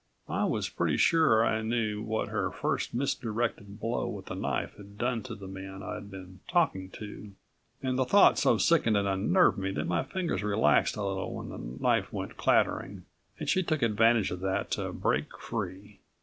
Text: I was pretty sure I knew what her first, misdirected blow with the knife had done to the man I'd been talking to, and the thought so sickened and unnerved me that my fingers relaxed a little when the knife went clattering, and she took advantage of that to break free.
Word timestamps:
I 0.29 0.45
was 0.45 0.67
pretty 0.67 0.97
sure 0.97 1.45
I 1.45 1.61
knew 1.61 2.01
what 2.01 2.29
her 2.29 2.49
first, 2.49 2.91
misdirected 2.91 3.79
blow 3.79 4.07
with 4.07 4.25
the 4.25 4.33
knife 4.33 4.75
had 4.77 4.97
done 4.97 5.21
to 5.21 5.35
the 5.35 5.47
man 5.47 5.83
I'd 5.83 6.09
been 6.09 6.39
talking 6.47 6.89
to, 6.93 7.33
and 7.83 7.99
the 7.99 8.05
thought 8.05 8.39
so 8.39 8.57
sickened 8.57 8.97
and 8.97 9.07
unnerved 9.07 9.59
me 9.59 9.69
that 9.73 9.85
my 9.85 10.01
fingers 10.01 10.41
relaxed 10.41 10.95
a 10.95 11.05
little 11.05 11.35
when 11.35 11.49
the 11.49 11.59
knife 11.79 12.11
went 12.11 12.35
clattering, 12.35 13.05
and 13.37 13.47
she 13.47 13.61
took 13.61 13.83
advantage 13.83 14.31
of 14.31 14.39
that 14.39 14.71
to 14.71 14.91
break 14.91 15.37
free. 15.37 15.99